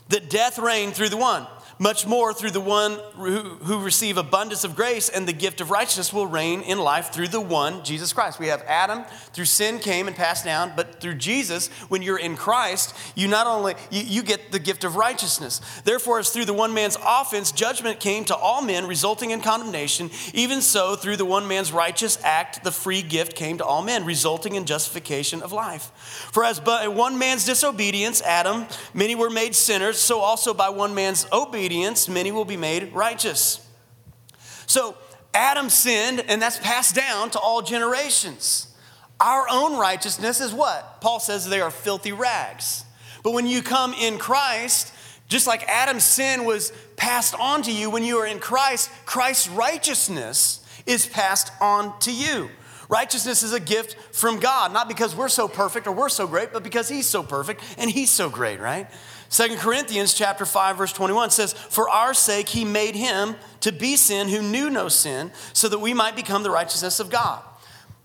[0.10, 1.48] That death reigned through the one
[1.80, 5.72] much more through the one who, who receive abundance of grace and the gift of
[5.72, 8.38] righteousness will reign in life through the one, Jesus Christ.
[8.38, 12.36] We have Adam, through sin came and passed down, but through Jesus, when you're in
[12.36, 15.62] Christ, you not only, you, you get the gift of righteousness.
[15.86, 20.12] Therefore, as through the one man's offense, judgment came to all men, resulting in condemnation,
[20.34, 24.04] even so, through the one man's righteous act, the free gift came to all men,
[24.04, 25.92] resulting in justification of life.
[26.34, 30.94] For as by one man's disobedience, Adam, many were made sinners, so also by one
[30.94, 33.64] man's obedience, obedience, many will be made righteous.
[34.66, 34.98] So
[35.36, 38.76] Adam sinned, and that's passed down to all generations.
[39.20, 41.00] Our own righteousness is what?
[41.00, 42.86] Paul says they are filthy rags.
[43.22, 44.92] But when you come in Christ,
[45.28, 49.48] just like Adam's sin was passed on to you, when you are in Christ, Christ's
[49.50, 52.50] righteousness is passed on to you.
[52.90, 56.52] Righteousness is a gift from God, not because we're so perfect or we're so great,
[56.52, 58.88] but because He's so perfect and He's so great, right?
[59.30, 63.96] Second Corinthians chapter 5 verse 21 says, "For our sake he made him to be
[63.96, 67.44] sin who knew no sin, so that we might become the righteousness of God."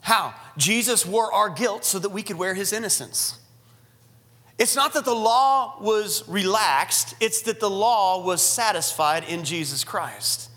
[0.00, 0.34] How?
[0.58, 3.38] Jesus wore our guilt so that we could wear his innocence.
[4.58, 9.82] It's not that the law was relaxed, it's that the law was satisfied in Jesus
[9.82, 10.50] Christ.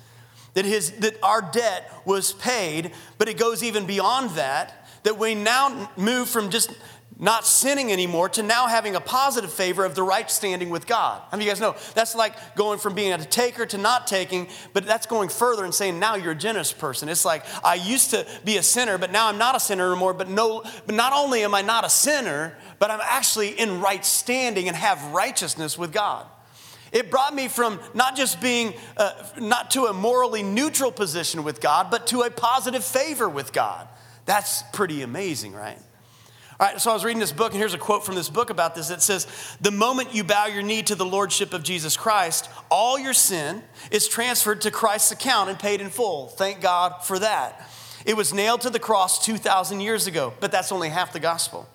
[0.53, 5.33] That, his, that our debt was paid, but it goes even beyond that, that we
[5.33, 6.71] now move from just
[7.19, 11.21] not sinning anymore to now having a positive favor of the right standing with God.
[11.31, 11.75] How many of you guys know?
[11.95, 15.73] That's like going from being a taker to not taking, but that's going further and
[15.73, 17.09] saying now you're a generous person.
[17.09, 20.13] It's like I used to be a sinner, but now I'm not a sinner anymore.
[20.13, 24.05] But no, but not only am I not a sinner, but I'm actually in right
[24.05, 26.27] standing and have righteousness with God.
[26.91, 31.61] It brought me from not just being uh, not to a morally neutral position with
[31.61, 33.87] God, but to a positive favor with God.
[34.25, 35.79] That's pretty amazing, right?
[36.59, 38.73] Right, so I was reading this book, and here's a quote from this book about
[38.73, 38.89] this.
[38.89, 39.27] It says,
[39.61, 43.61] The moment you bow your knee to the Lordship of Jesus Christ, all your sin
[43.91, 46.29] is transferred to Christ's account and paid in full.
[46.29, 47.69] Thank God for that.
[48.07, 51.69] It was nailed to the cross 2,000 years ago, but that's only half the gospel.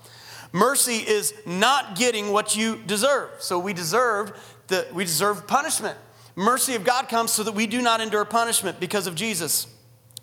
[0.51, 3.31] Mercy is not getting what you deserve.
[3.39, 4.33] So we deserve
[4.67, 5.97] the, we deserve punishment.
[6.35, 9.69] Mercy of God comes so that we do not endure punishment because of Jesus.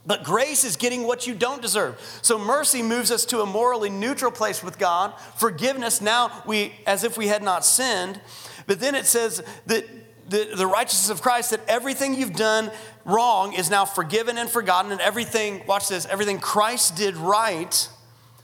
[0.09, 2.01] But grace is getting what you don't deserve.
[2.23, 5.13] So mercy moves us to a morally neutral place with God.
[5.35, 8.19] Forgiveness, now we, as if we had not sinned.
[8.65, 9.85] But then it says that
[10.27, 12.71] the, the righteousness of Christ, that everything you've done
[13.05, 17.87] wrong is now forgiven and forgotten, and everything, watch this, everything Christ did right,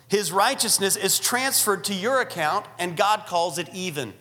[0.08, 4.14] his righteousness is transferred to your account, and God calls it even.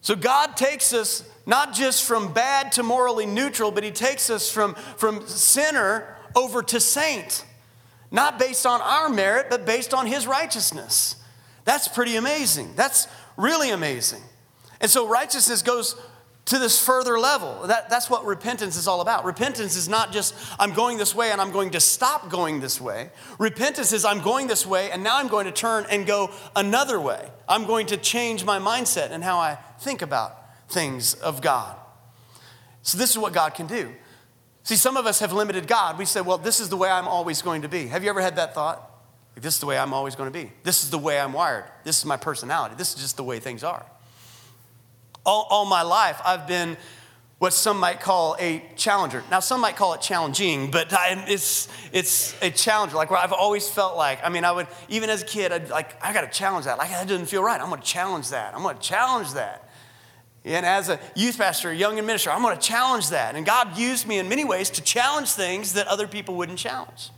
[0.00, 4.50] So God takes us not just from bad to morally neutral, but He takes us
[4.50, 7.44] from, from sinner over to saint.
[8.10, 11.16] Not based on our merit, but based on His righteousness.
[11.64, 12.74] That's pretty amazing.
[12.74, 13.06] That's
[13.36, 14.22] really amazing.
[14.80, 15.96] And so righteousness goes
[16.48, 17.66] to this further level.
[17.66, 19.24] That, that's what repentance is all about.
[19.26, 22.80] Repentance is not just, I'm going this way and I'm going to stop going this
[22.80, 23.10] way.
[23.38, 26.98] Repentance is, I'm going this way and now I'm going to turn and go another
[26.98, 27.28] way.
[27.46, 31.76] I'm going to change my mindset and how I think about things of God.
[32.82, 33.94] So, this is what God can do.
[34.62, 35.98] See, some of us have limited God.
[35.98, 37.88] We say, well, this is the way I'm always going to be.
[37.88, 38.90] Have you ever had that thought?
[39.36, 40.52] Like, this is the way I'm always going to be.
[40.62, 41.64] This is the way I'm wired.
[41.84, 42.74] This is my personality.
[42.78, 43.84] This is just the way things are.
[45.28, 46.78] All, all my life, I've been
[47.36, 49.22] what some might call a challenger.
[49.30, 52.96] Now, some might call it challenging, but I, it's, it's a challenger.
[52.96, 55.68] Like where I've always felt like, I mean, I would, even as a kid, I'd
[55.68, 56.78] like, I got to challenge that.
[56.78, 57.60] Like, that doesn't feel right.
[57.60, 58.54] I'm to challenge that.
[58.54, 59.68] I'm to challenge that.
[60.46, 63.36] And as a youth pastor, young minister, I'm to challenge that.
[63.36, 67.10] And God used me in many ways to challenge things that other people wouldn't challenge.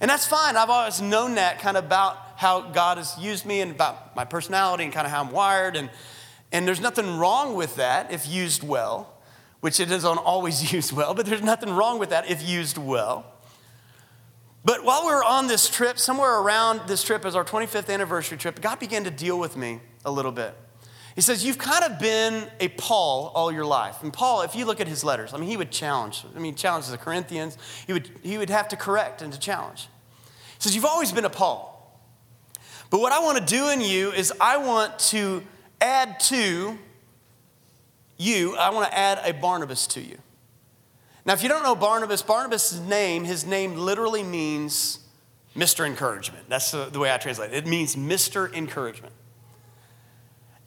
[0.00, 0.56] And that's fine.
[0.56, 4.24] I've always known that kind of about how God has used me and about my
[4.24, 5.74] personality and kind of how I'm wired.
[5.74, 5.90] And,
[6.52, 9.18] and there's nothing wrong with that if used well
[9.60, 13.34] which it isn't always used well, but there's nothing wrong with that if used well.
[14.64, 18.36] But while we were on this trip, somewhere around this trip as our 25th anniversary
[18.36, 20.54] trip, God began to deal with me a little bit.
[21.14, 24.02] He says, You've kind of been a Paul all your life.
[24.02, 26.24] And Paul, if you look at his letters, I mean, he would challenge.
[26.36, 27.56] I mean, challenge the Corinthians.
[27.86, 29.88] He would, he would have to correct and to challenge.
[30.58, 31.74] He says, You've always been a Paul.
[32.90, 35.42] But what I want to do in you is I want to
[35.80, 36.78] add to
[38.16, 40.18] you, I want to add a Barnabas to you.
[41.24, 45.00] Now, if you don't know Barnabas, Barnabas' name, his name literally means
[45.54, 45.86] Mr.
[45.86, 46.48] Encouragement.
[46.48, 47.56] That's the, the way I translate it.
[47.56, 48.52] It means Mr.
[48.52, 49.12] Encouragement.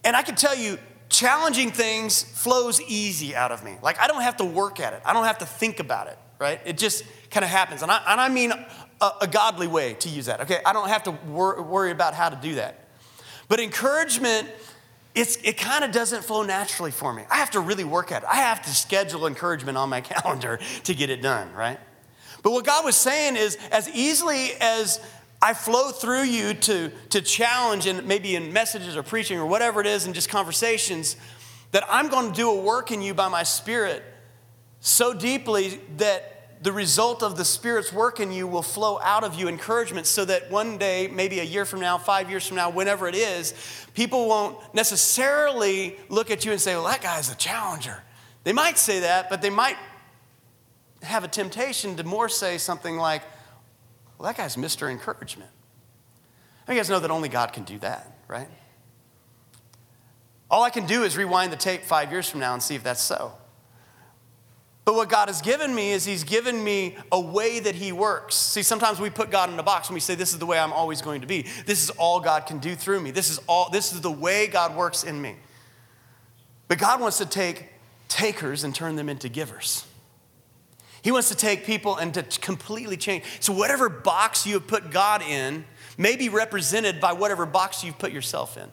[0.04, 0.78] And I can tell you,
[1.10, 3.78] challenging things flows easy out of me.
[3.82, 6.18] Like, I don't have to work at it, I don't have to think about it,
[6.40, 6.60] right?
[6.66, 7.82] It just kind of happens.
[7.82, 8.52] And I, and I mean
[9.02, 10.60] a, a, godly way to use that, okay?
[10.66, 12.88] I don't have to wor- worry about how to do that.
[13.48, 14.48] But encouragement
[15.14, 17.24] it's, it kind of doesn't flow naturally for me.
[17.30, 18.30] I have to really work at it.
[18.32, 21.80] I have to schedule encouragement on my calendar to get it done, right?
[22.44, 25.00] But what God was saying is, as easily as
[25.42, 29.82] I flow through you to, to challenge, and maybe in messages or preaching or whatever
[29.82, 31.18] it is, and just conversations,
[31.72, 34.04] that I'm going to do a work in you by my Spirit
[34.80, 39.34] so deeply that the result of the Spirit's work in you will flow out of
[39.34, 42.70] you encouragement so that one day, maybe a year from now, five years from now,
[42.70, 43.54] whenever it is,
[43.96, 48.04] people won't necessarily look at you and say, well, that guy's a challenger.
[48.44, 49.78] They might say that, but they might
[51.02, 53.24] have a temptation to more say something like,
[54.18, 54.90] well, that guy's Mr.
[54.90, 55.50] Encouragement.
[56.70, 58.48] You guys know that only God can do that, right?
[60.50, 62.84] All I can do is rewind the tape five years from now and see if
[62.84, 63.34] that's so.
[64.84, 68.36] But what God has given me is He's given me a way that He works.
[68.36, 70.58] See, sometimes we put God in a box and we say, This is the way
[70.58, 71.46] I'm always going to be.
[71.66, 73.12] This is all God can do through me.
[73.12, 75.36] This is all this is the way God works in me.
[76.68, 77.70] But God wants to take
[78.08, 79.86] takers and turn them into givers.
[81.02, 83.24] He wants to take people and to completely change.
[83.40, 85.66] So, whatever box you have put God in
[85.98, 88.70] may be represented by whatever box you've put yourself in.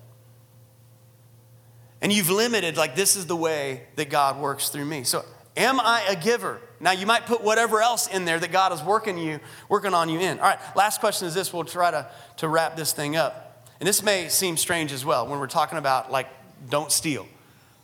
[2.00, 5.04] And you've limited, like, this is the way that God works through me.
[5.04, 5.24] So,
[5.58, 6.60] Am I a giver?
[6.78, 10.08] Now you might put whatever else in there that God is working you, working on
[10.08, 10.38] you in.
[10.38, 11.52] All right, last question is this.
[11.52, 13.66] We'll try to, to wrap this thing up.
[13.80, 16.28] And this may seem strange as well when we're talking about like
[16.70, 17.26] don't steal.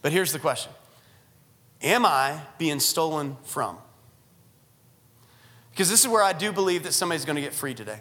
[0.02, 0.70] But here's the question.
[1.82, 3.76] Am I being stolen from?
[5.72, 7.98] Because this is where I do believe that somebody's going to get free today.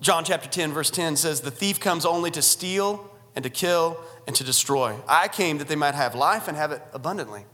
[0.00, 4.00] John chapter 10, verse 10 says, The thief comes only to steal and to kill
[4.26, 4.96] and to destroy.
[5.06, 7.44] I came that they might have life and have it abundantly.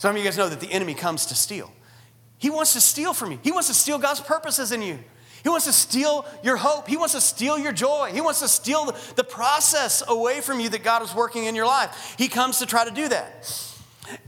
[0.00, 1.70] Some of you guys know that the enemy comes to steal.
[2.38, 4.98] He wants to steal from you, he wants to steal God's purposes in you.
[5.42, 6.88] He wants to steal your hope.
[6.88, 8.10] He wants to steal your joy.
[8.12, 11.66] He wants to steal the process away from you that God is working in your
[11.66, 12.14] life.
[12.18, 13.76] He comes to try to do that.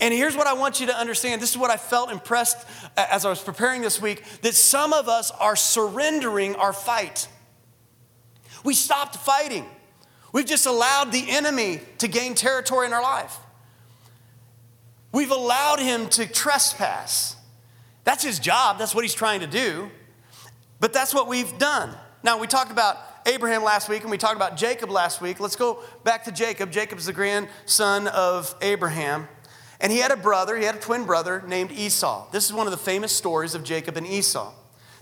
[0.00, 1.40] And here's what I want you to understand.
[1.42, 5.08] This is what I felt impressed as I was preparing this week that some of
[5.08, 7.28] us are surrendering our fight.
[8.64, 9.66] We stopped fighting.
[10.32, 13.38] We've just allowed the enemy to gain territory in our life.
[15.12, 17.37] We've allowed him to trespass.
[18.05, 19.90] That's his job, that's what he's trying to do.
[20.81, 21.94] But that's what we've done.
[22.25, 25.38] Now, we talked about Abraham last week and we talked about Jacob last week.
[25.38, 26.72] Let's go back to Jacob.
[26.72, 29.29] Jacob's the grandson of Abraham.
[29.81, 32.31] And he had a brother, he had a twin brother named Esau.
[32.31, 34.53] This is one of the famous stories of Jacob and Esau.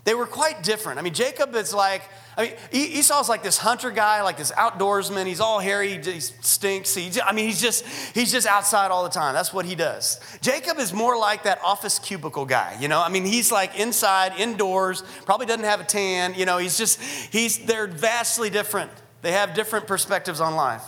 [0.05, 0.99] They were quite different.
[0.99, 2.03] I mean, Jacob is like,
[2.37, 5.27] I mean, Esau's like this hunter guy, like this outdoorsman.
[5.27, 6.95] He's all hairy, he stinks.
[6.95, 9.35] He, I mean, he's just, he's just outside all the time.
[9.35, 10.19] That's what he does.
[10.41, 13.03] Jacob is more like that office cubicle guy, you know?
[13.03, 17.01] I mean, he's like inside, indoors, probably doesn't have a tan, you know, he's just,
[17.03, 18.91] he's, they're vastly different.
[19.21, 20.83] They have different perspectives on life.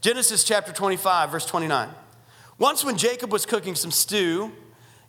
[0.00, 1.88] Genesis chapter 25, verse 29.
[2.58, 4.52] Once when Jacob was cooking some stew,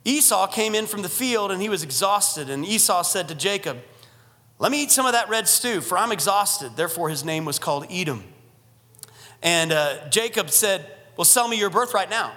[0.04, 2.50] Esau came in from the field and he was exhausted.
[2.50, 3.78] And Esau said to Jacob,
[4.58, 6.76] Let me eat some of that red stew, for I'm exhausted.
[6.76, 8.24] Therefore, his name was called Edom.
[9.42, 10.86] And uh, Jacob said,
[11.16, 12.32] Well, sell me your birthright now.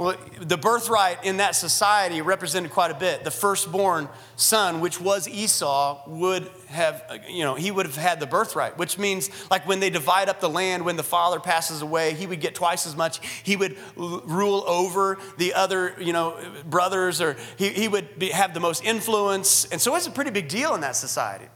[0.00, 3.22] Well, the birthright in that society represented quite a bit.
[3.22, 8.26] The firstborn son, which was Esau, would have, you know, he would have had the
[8.26, 12.14] birthright, which means like when they divide up the land, when the father passes away,
[12.14, 13.20] he would get twice as much.
[13.42, 18.30] He would l- rule over the other, you know, brothers, or he, he would be,
[18.30, 19.66] have the most influence.
[19.66, 21.48] And so it's a pretty big deal in that society.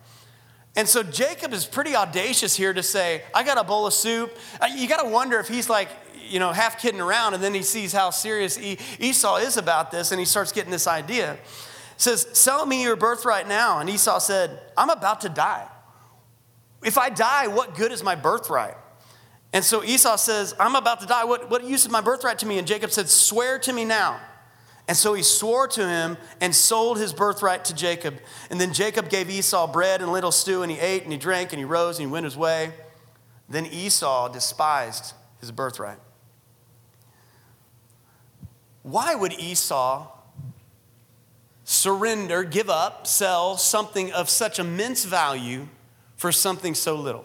[0.77, 4.37] And so Jacob is pretty audacious here to say, I got a bowl of soup.
[4.61, 5.89] Uh, you got to wonder if he's like,
[6.29, 10.11] you know, half kidding around, and then he sees how serious Esau is about this,
[10.13, 11.39] and he starts getting this idea.
[11.97, 13.79] says, Sell me your birthright now.
[13.79, 15.69] And Esau said, I'm about to die.
[16.83, 18.77] If I die, what good is my birthright?
[19.53, 21.25] And so Esau says, I'm about to die.
[21.25, 22.59] What, what use is my birthright to me?
[22.59, 24.21] And Jacob said, Swear to me now.
[24.87, 28.19] And so he swore to him and sold his birthright to Jacob.
[28.51, 31.53] And then Jacob gave Esau bread and little stew, and he ate and he drank
[31.53, 32.73] and he rose and he went his way.
[33.49, 35.99] Then Esau despised his birthright.
[38.85, 40.07] Why would Esau
[41.65, 45.69] surrender, give up, sell something of such immense value
[46.17, 47.25] for something so little?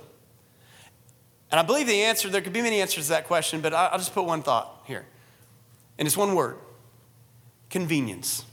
[1.52, 3.98] And I believe the answer, there could be many answers to that question, but I'll
[3.98, 5.06] just put one thought here.
[5.98, 6.58] And it's one word
[7.70, 8.46] convenience.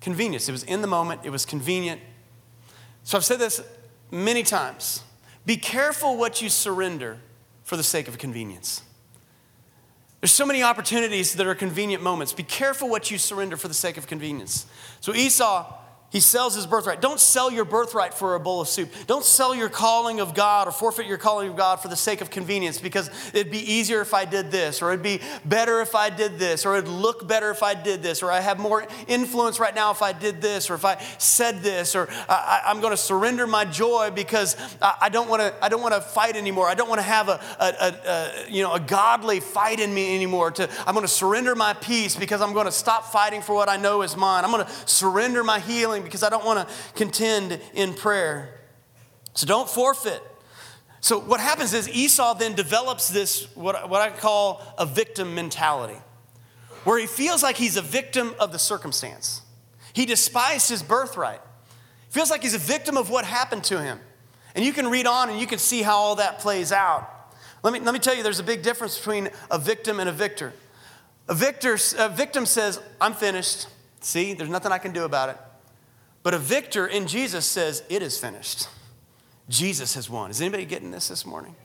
[0.00, 0.48] Convenience.
[0.48, 2.00] It was in the moment, it was convenient.
[3.04, 3.62] So I've said this
[4.10, 5.04] many times.
[5.46, 7.18] Be careful what you surrender
[7.62, 8.82] for the sake of convenience.
[10.20, 12.32] There's so many opportunities that are convenient moments.
[12.32, 14.66] Be careful what you surrender for the sake of convenience.
[15.00, 15.79] So Esau
[16.10, 17.00] he sells his birthright.
[17.00, 18.90] Don't sell your birthright for a bowl of soup.
[19.06, 22.20] Don't sell your calling of God or forfeit your calling of God for the sake
[22.20, 25.94] of convenience because it'd be easier if I did this, or it'd be better if
[25.94, 28.84] I did this, or it'd look better if I did this, or I have more
[29.06, 32.80] influence right now if I did this, or if I said this, or I, am
[32.80, 35.54] going to surrender my joy because I, don't want to.
[35.64, 36.68] I don't want to fight anymore.
[36.68, 39.94] I don't want to have a, a, a, a, you know a godly fight in
[39.94, 40.50] me anymore.
[40.52, 43.68] To I'm going to surrender my peace because I'm going to stop fighting for what
[43.68, 44.44] I know is mine.
[44.44, 48.60] I'm going to surrender my healing because I don't want to contend in prayer.
[49.34, 50.22] So don't forfeit.
[51.00, 55.98] So what happens is Esau then develops this, what, what I call a victim mentality,
[56.84, 59.42] where he feels like he's a victim of the circumstance.
[59.92, 61.40] He despised his birthright.
[62.10, 63.98] Feels like he's a victim of what happened to him.
[64.54, 67.08] And you can read on and you can see how all that plays out.
[67.62, 70.12] Let me, let me tell you, there's a big difference between a victim and a
[70.12, 70.52] victor.
[71.28, 73.68] A, victor, a victim says, I'm finished.
[74.00, 75.36] See, there's nothing I can do about it.
[76.22, 78.68] But a victor in Jesus says, It is finished.
[79.48, 80.30] Jesus has won.
[80.30, 81.56] Is anybody getting this this morning?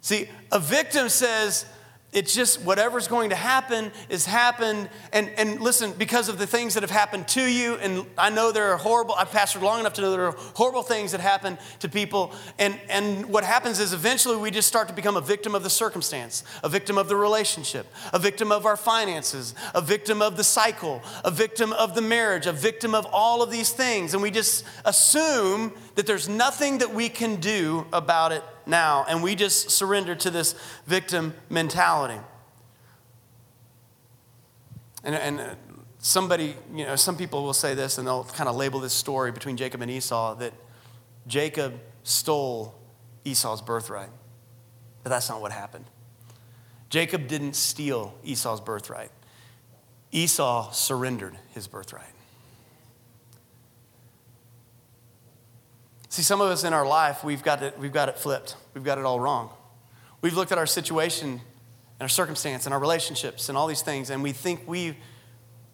[0.00, 1.66] See, a victim says,
[2.12, 4.88] it's just whatever's going to happen is happened.
[5.12, 8.52] And, and listen, because of the things that have happened to you, and I know
[8.52, 11.58] there are horrible, I've pastored long enough to know there are horrible things that happen
[11.80, 12.32] to people.
[12.58, 15.68] And, and what happens is eventually we just start to become a victim of the
[15.68, 20.44] circumstance, a victim of the relationship, a victim of our finances, a victim of the
[20.44, 24.14] cycle, a victim of the marriage, a victim of all of these things.
[24.14, 29.04] And we just assume that there's nothing that we can do about it now.
[29.08, 30.54] And we just surrender to this
[30.86, 32.20] victim mentality.
[35.04, 35.54] And, and uh,
[35.98, 39.32] somebody, you know, some people will say this and they'll kind of label this story
[39.32, 40.52] between Jacob and Esau that
[41.26, 42.74] Jacob stole
[43.24, 44.10] Esau's birthright.
[45.02, 45.84] But that's not what happened.
[46.88, 49.10] Jacob didn't steal Esau's birthright,
[50.12, 52.15] Esau surrendered his birthright.
[56.16, 58.56] See, some of us in our life, we've got it, we've got it flipped.
[58.72, 59.50] We've got it all wrong.
[60.22, 61.40] We've looked at our situation and
[62.00, 64.96] our circumstance and our relationships and all these things, and we think we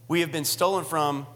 [0.09, 1.29] we have been stolen from.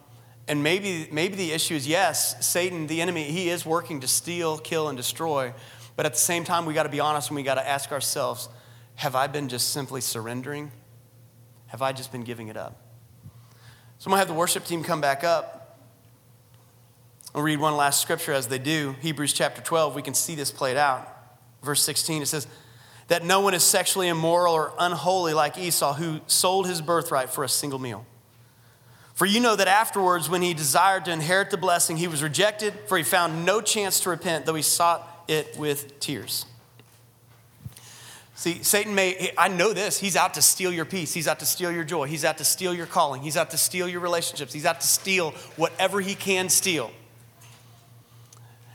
[0.48, 4.58] And maybe, maybe the issue is yes, Satan, the enemy, he is working to steal,
[4.58, 5.54] kill, and destroy.
[5.94, 7.92] But at the same time, we got to be honest and we got to ask
[7.92, 8.48] ourselves
[8.96, 10.72] have I been just simply surrendering?
[11.68, 12.82] Have I just been giving it up?
[13.98, 15.55] So I'm going to have the worship team come back up.
[17.36, 18.96] I'll read one last scripture as they do.
[19.02, 21.06] Hebrews chapter 12, we can see this played out.
[21.62, 22.46] Verse 16, it says,
[23.08, 27.44] That no one is sexually immoral or unholy like Esau, who sold his birthright for
[27.44, 28.06] a single meal.
[29.12, 32.72] For you know that afterwards, when he desired to inherit the blessing, he was rejected,
[32.86, 36.46] for he found no chance to repent, though he sought it with tears.
[38.34, 41.12] See, Satan may, I know this, he's out to steal your peace.
[41.12, 42.06] He's out to steal your joy.
[42.06, 43.20] He's out to steal your calling.
[43.20, 44.54] He's out to steal your relationships.
[44.54, 46.90] He's out to steal whatever he can steal.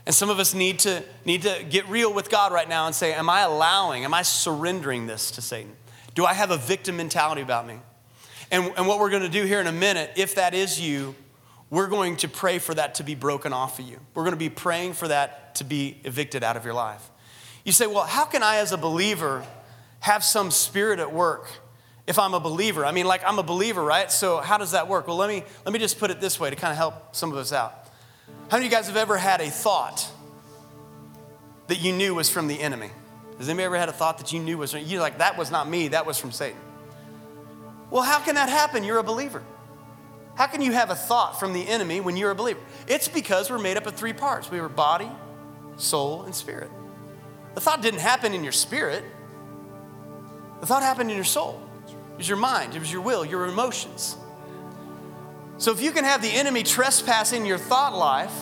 [0.04, 2.94] And some of us need to, need to get real with God right now and
[2.94, 5.72] say, Am I allowing, am I surrendering this to Satan?
[6.14, 7.78] Do I have a victim mentality about me?
[8.50, 11.14] And, and what we're going to do here in a minute, if that is you,
[11.70, 13.98] we're going to pray for that to be broken off of you.
[14.14, 17.10] We're going to be praying for that to be evicted out of your life.
[17.64, 19.44] You say, Well, how can I, as a believer,
[20.00, 21.48] have some spirit at work
[22.06, 22.84] if I'm a believer.
[22.84, 24.10] I mean, like I'm a believer, right?
[24.10, 25.06] So how does that work?
[25.06, 27.30] Well, let me let me just put it this way to kind of help some
[27.30, 27.81] of us out.
[28.48, 30.06] How many of you guys have ever had a thought
[31.68, 32.90] that you knew was from the enemy?
[33.38, 35.68] Has anybody ever had a thought that you knew was you like that was not
[35.68, 36.58] me, that was from Satan?
[37.90, 38.84] Well, how can that happen?
[38.84, 39.42] You're a believer.
[40.34, 42.60] How can you have a thought from the enemy when you're a believer?
[42.86, 44.50] It's because we're made up of three parts.
[44.50, 45.10] We were body,
[45.76, 46.70] soul, and spirit.
[47.54, 49.04] The thought didn't happen in your spirit.
[50.60, 51.60] The thought happened in your soul.
[51.86, 54.16] It was your mind, it was your will, your emotions.
[55.62, 58.32] So if you can have the enemy trespassing in your thought life,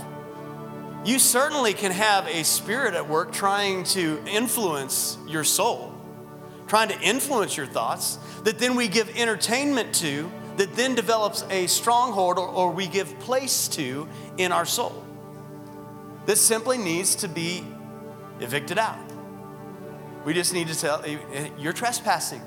[1.05, 5.95] you certainly can have a spirit at work trying to influence your soul,
[6.67, 11.67] trying to influence your thoughts that then we give entertainment to, that then develops a
[11.67, 14.09] stronghold or, or we give place to
[14.39, 15.05] in our soul.
[16.25, 17.67] This simply needs to be
[18.41, 18.99] evicted out.
[20.25, 21.05] We just need to tell
[21.59, 22.41] you're trespassing.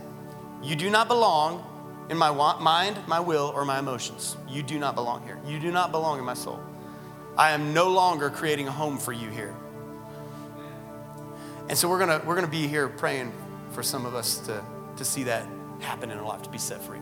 [0.63, 1.63] You do not belong
[2.09, 4.37] in my mind, my will, or my emotions.
[4.47, 5.39] You do not belong here.
[5.45, 6.59] You do not belong in my soul.
[7.37, 9.55] I am no longer creating a home for you here.
[11.69, 13.31] And so we're gonna we're gonna be here praying
[13.71, 14.63] for some of us to,
[14.97, 15.47] to see that
[15.79, 16.99] happen in our life, to be set free.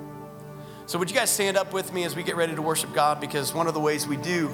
[0.86, 3.20] So would you guys stand up with me as we get ready to worship God?
[3.20, 4.50] Because one of the ways we do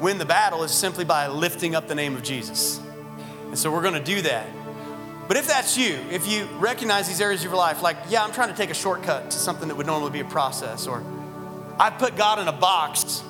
[0.00, 2.80] win the battle is simply by lifting up the name of Jesus.
[3.46, 4.46] And so we're gonna do that.
[5.28, 8.32] But if that's you, if you recognize these areas of your life, like, yeah, I'm
[8.32, 11.02] trying to take a shortcut to something that would normally be a process, or
[11.78, 13.22] I put God in a box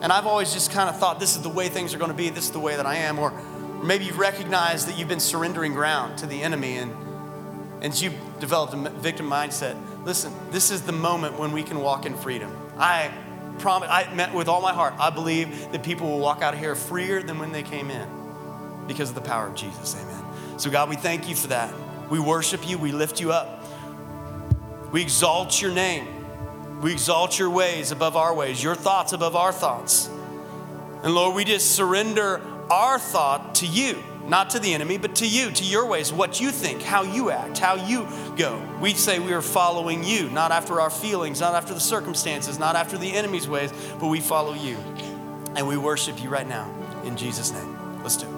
[0.00, 2.16] and I've always just kind of thought this is the way things are going to
[2.16, 3.32] be, this is the way that I am, or
[3.82, 6.94] maybe you've recognized that you've been surrendering ground to the enemy and,
[7.82, 9.76] and you've developed a victim mindset.
[10.04, 12.56] Listen, this is the moment when we can walk in freedom.
[12.76, 13.10] I
[13.58, 16.60] promise, I meant with all my heart, I believe that people will walk out of
[16.60, 18.08] here freer than when they came in
[18.86, 19.96] because of the power of Jesus.
[19.96, 20.27] Amen.
[20.58, 21.72] So, God, we thank you for that.
[22.10, 23.64] We worship you, we lift you up,
[24.92, 29.52] we exalt your name, we exalt your ways above our ways, your thoughts above our
[29.52, 30.08] thoughts.
[31.02, 32.40] And Lord, we just surrender
[32.70, 36.40] our thought to you, not to the enemy, but to you, to your ways, what
[36.40, 38.60] you think, how you act, how you go.
[38.80, 42.74] We say we are following you, not after our feelings, not after the circumstances, not
[42.74, 44.76] after the enemy's ways, but we follow you.
[45.54, 46.68] And we worship you right now
[47.04, 48.02] in Jesus' name.
[48.02, 48.37] Let's do it.